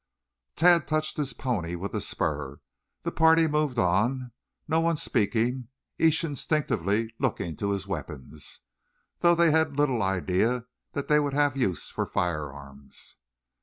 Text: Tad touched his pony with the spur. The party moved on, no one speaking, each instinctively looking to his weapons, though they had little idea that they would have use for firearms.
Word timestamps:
Tad 0.55 0.87
touched 0.87 1.17
his 1.17 1.31
pony 1.33 1.75
with 1.75 1.91
the 1.91 2.01
spur. 2.01 2.59
The 3.03 3.11
party 3.11 3.45
moved 3.47 3.77
on, 3.77 4.31
no 4.67 4.81
one 4.81 4.95
speaking, 4.97 5.67
each 5.99 6.23
instinctively 6.23 7.13
looking 7.19 7.55
to 7.57 7.69
his 7.69 7.85
weapons, 7.85 8.61
though 9.19 9.35
they 9.35 9.51
had 9.51 9.77
little 9.77 10.01
idea 10.01 10.65
that 10.93 11.07
they 11.07 11.19
would 11.19 11.33
have 11.35 11.55
use 11.55 11.91
for 11.91 12.07
firearms. 12.07 13.17